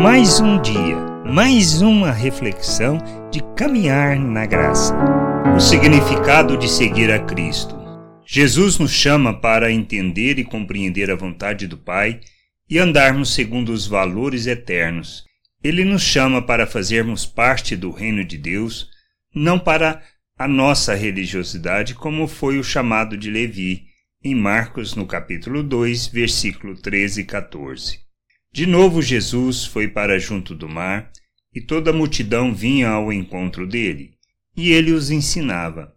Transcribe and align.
Mais 0.00 0.38
um 0.38 0.62
dia, 0.62 0.96
mais 1.26 1.82
uma 1.82 2.12
reflexão 2.12 2.98
de 3.32 3.42
caminhar 3.56 4.16
na 4.16 4.46
graça. 4.46 4.94
O 5.56 5.58
significado 5.58 6.56
de 6.56 6.68
seguir 6.68 7.10
a 7.10 7.18
Cristo. 7.18 7.76
Jesus 8.24 8.78
nos 8.78 8.92
chama 8.92 9.34
para 9.34 9.72
entender 9.72 10.38
e 10.38 10.44
compreender 10.44 11.10
a 11.10 11.16
vontade 11.16 11.66
do 11.66 11.76
Pai 11.76 12.20
e 12.70 12.78
andarmos 12.78 13.34
segundo 13.34 13.72
os 13.72 13.88
valores 13.88 14.46
eternos. 14.46 15.24
Ele 15.64 15.84
nos 15.84 16.02
chama 16.02 16.40
para 16.40 16.64
fazermos 16.64 17.26
parte 17.26 17.74
do 17.74 17.90
reino 17.90 18.24
de 18.24 18.38
Deus, 18.38 18.88
não 19.34 19.58
para 19.58 20.00
a 20.38 20.46
nossa 20.46 20.94
religiosidade, 20.94 21.96
como 21.96 22.28
foi 22.28 22.56
o 22.56 22.62
chamado 22.62 23.16
de 23.16 23.28
Levi, 23.28 23.86
em 24.22 24.36
Marcos, 24.36 24.94
no 24.94 25.06
capítulo 25.06 25.60
2, 25.60 26.06
versículo 26.06 26.76
13 26.76 27.22
e 27.22 27.24
14. 27.24 28.07
De 28.50 28.66
novo 28.66 29.02
Jesus 29.02 29.64
foi 29.64 29.88
para 29.88 30.18
junto 30.18 30.54
do 30.54 30.68
mar, 30.68 31.12
e 31.54 31.60
toda 31.60 31.90
a 31.90 31.94
multidão 31.94 32.54
vinha 32.54 32.88
ao 32.88 33.12
encontro 33.12 33.66
dele, 33.66 34.14
e 34.56 34.72
ele 34.72 34.92
os 34.92 35.10
ensinava. 35.10 35.94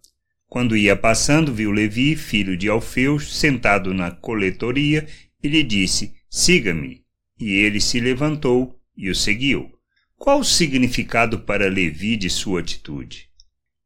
Quando 0.48 0.76
ia 0.76 0.96
passando, 0.96 1.54
viu 1.54 1.72
Levi, 1.72 2.16
filho 2.16 2.58
de 2.58 2.68
Alfeu, 2.68 3.20
sentado 3.20 3.94
na 3.94 4.12
coletoria, 4.12 5.08
e 5.42 5.48
lhe 5.48 5.64
disse: 5.64 6.14
Siga-me. 6.30 7.06
E 7.40 7.54
ele 7.54 7.80
se 7.80 8.00
levantou 8.00 8.80
e 8.96 9.10
o 9.10 9.16
seguiu. 9.16 9.72
Qual 10.18 10.42
o 10.42 10.46
significado 10.46 11.40
para 11.40 11.70
Levi 11.70 12.16
de 12.16 12.30
sua 12.30 12.60
atitude? 12.60 13.30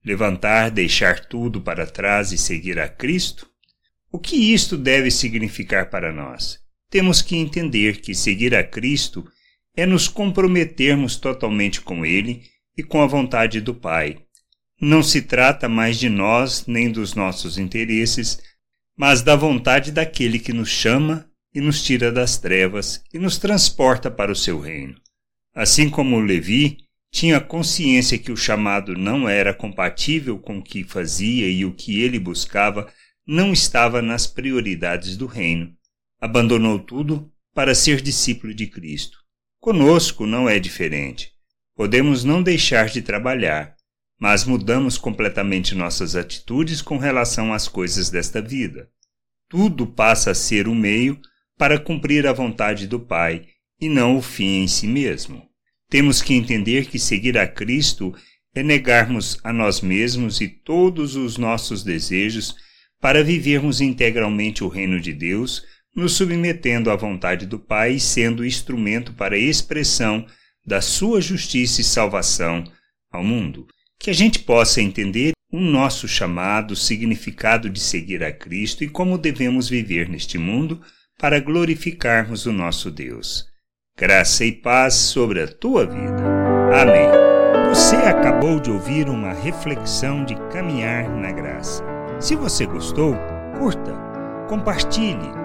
Levantar, 0.03 0.69
deixar 0.69 1.23
tudo 1.25 1.61
para 1.61 1.85
trás 1.85 2.31
e 2.31 2.37
seguir 2.37 2.79
a 2.79 2.89
Cristo? 2.89 3.49
O 4.11 4.19
que 4.19 4.35
isto 4.53 4.75
deve 4.75 5.09
significar 5.09 5.89
para 5.89 6.11
nós? 6.11 6.59
Temos 6.89 7.21
que 7.21 7.35
entender 7.35 8.01
que 8.01 8.13
seguir 8.13 8.55
a 8.55 8.63
Cristo 8.63 9.25
é 9.75 9.85
nos 9.85 10.07
comprometermos 10.07 11.17
totalmente 11.17 11.81
com 11.81 12.05
Ele 12.05 12.43
e 12.77 12.83
com 12.83 13.01
a 13.01 13.07
vontade 13.07 13.59
do 13.59 13.73
Pai 13.73 14.25
não 14.79 15.01
se 15.01 15.21
trata 15.21 15.69
mais 15.69 15.97
de 15.97 16.09
nós 16.09 16.65
nem 16.67 16.91
dos 16.91 17.15
nossos 17.15 17.57
interesses, 17.57 18.41
mas 18.97 19.21
da 19.21 19.35
vontade 19.35 19.91
daquele 19.91 20.37
que 20.37 20.51
nos 20.51 20.69
chama 20.69 21.29
e 21.53 21.61
nos 21.61 21.81
tira 21.81 22.11
das 22.11 22.37
trevas 22.37 23.01
e 23.13 23.17
nos 23.17 23.37
transporta 23.37 24.11
para 24.11 24.31
o 24.31 24.35
seu 24.35 24.59
reino. 24.59 24.95
Assim 25.53 25.89
como 25.89 26.19
Levi 26.19 26.77
tinha 27.09 27.39
consciência 27.39 28.17
que 28.17 28.31
o 28.31 28.37
chamado 28.37 28.93
não 28.93 29.29
era 29.29 29.53
compatível 29.53 30.37
com 30.37 30.57
o 30.57 30.63
que 30.63 30.83
fazia 30.83 31.47
e 31.47 31.63
o 31.63 31.71
que 31.71 32.01
ele 32.01 32.19
buscava 32.19 32.91
não 33.25 33.53
estava 33.53 34.01
nas 34.01 34.27
prioridades 34.27 35.15
do 35.15 35.25
reino. 35.25 35.73
Abandonou 36.19 36.79
tudo 36.79 37.31
para 37.53 37.75
ser 37.75 38.01
discípulo 38.01 38.53
de 38.53 38.67
Cristo. 38.67 39.17
Conosco 39.59 40.25
não 40.25 40.47
é 40.47 40.59
diferente. 40.59 41.31
Podemos 41.75 42.23
não 42.23 42.41
deixar 42.41 42.87
de 42.87 43.01
trabalhar, 43.01 43.75
mas 44.19 44.45
mudamos 44.45 44.97
completamente 44.97 45.75
nossas 45.75 46.15
atitudes 46.15 46.81
com 46.81 46.97
relação 46.97 47.53
às 47.53 47.67
coisas 47.67 48.09
desta 48.09 48.41
vida. 48.41 48.89
Tudo 49.49 49.85
passa 49.85 50.31
a 50.31 50.35
ser 50.35 50.67
o 50.67 50.75
meio 50.75 51.19
para 51.57 51.79
cumprir 51.79 52.27
a 52.27 52.33
vontade 52.33 52.87
do 52.87 52.99
Pai 52.99 53.47
e 53.79 53.89
não 53.89 54.17
o 54.17 54.21
fim 54.21 54.63
em 54.63 54.67
si 54.67 54.87
mesmo. 54.87 55.49
Temos 55.89 56.21
que 56.21 56.33
entender 56.33 56.87
que 56.87 56.97
seguir 56.97 57.37
a 57.37 57.47
Cristo 57.47 58.13
é 58.53 58.63
negarmos 58.63 59.37
a 59.43 59.51
nós 59.51 59.81
mesmos 59.81 60.41
e 60.41 60.47
todos 60.47 61.15
os 61.15 61.37
nossos 61.37 61.83
desejos 61.83 62.55
para 63.01 63.23
vivermos 63.23 63.81
integralmente 63.81 64.63
o 64.63 64.67
reino 64.67 64.99
de 64.99 65.13
Deus, 65.13 65.63
nos 65.95 66.13
submetendo 66.13 66.91
à 66.91 66.95
vontade 66.95 67.45
do 67.45 67.57
Pai 67.57 67.93
e 67.93 67.99
sendo 67.99 68.45
instrumento 68.45 69.13
para 69.13 69.35
a 69.35 69.39
expressão 69.39 70.25
da 70.65 70.81
sua 70.81 71.21
justiça 71.21 71.81
e 71.81 71.83
salvação 71.83 72.63
ao 73.11 73.23
mundo 73.23 73.67
que 73.99 74.09
a 74.09 74.13
gente 74.13 74.39
possa 74.39 74.81
entender 74.81 75.31
o 75.51 75.59
nosso 75.59 76.07
chamado, 76.07 76.71
o 76.71 76.75
significado 76.75 77.69
de 77.69 77.79
seguir 77.79 78.23
a 78.23 78.31
Cristo 78.31 78.83
e 78.83 78.89
como 78.89 79.17
devemos 79.17 79.69
viver 79.69 80.09
neste 80.09 80.37
mundo 80.37 80.81
para 81.17 81.39
glorificarmos 81.39 82.45
o 82.45 82.51
nosso 82.51 82.91
Deus. 82.91 83.45
Graça 83.97 84.43
e 84.43 84.51
paz 84.51 84.95
sobre 84.95 85.41
a 85.41 85.47
tua 85.47 85.85
vida. 85.85 86.23
Amém. 86.73 87.69
Você 87.69 87.95
acabou 87.95 88.59
de 88.59 88.69
ouvir 88.69 89.07
uma 89.07 89.33
reflexão 89.33 90.25
de 90.25 90.35
caminhar 90.51 91.09
na 91.09 91.31
graça. 91.31 91.83
Se 92.19 92.35
você 92.35 92.65
gostou, 92.65 93.15
curta, 93.57 93.93
compartilhe, 94.49 95.44